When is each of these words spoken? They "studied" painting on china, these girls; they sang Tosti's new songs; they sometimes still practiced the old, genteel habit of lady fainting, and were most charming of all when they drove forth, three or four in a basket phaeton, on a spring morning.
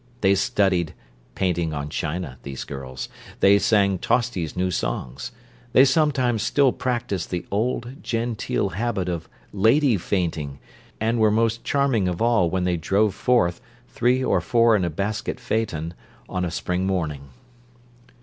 They 0.21 0.33
"studied" 0.33 0.95
painting 1.35 1.73
on 1.75 1.89
china, 1.89 2.39
these 2.41 2.63
girls; 2.63 3.07
they 3.39 3.59
sang 3.59 3.99
Tosti's 3.99 4.57
new 4.57 4.71
songs; 4.71 5.31
they 5.73 5.85
sometimes 5.85 6.41
still 6.41 6.71
practiced 6.71 7.29
the 7.29 7.45
old, 7.51 7.97
genteel 8.01 8.69
habit 8.69 9.07
of 9.07 9.29
lady 9.53 9.97
fainting, 9.97 10.57
and 10.99 11.19
were 11.19 11.29
most 11.29 11.63
charming 11.63 12.07
of 12.07 12.19
all 12.19 12.49
when 12.49 12.63
they 12.63 12.77
drove 12.77 13.13
forth, 13.13 13.61
three 13.89 14.23
or 14.23 14.41
four 14.41 14.75
in 14.75 14.83
a 14.83 14.89
basket 14.89 15.39
phaeton, 15.39 15.93
on 16.27 16.43
a 16.45 16.49
spring 16.49 16.87
morning. 16.87 17.29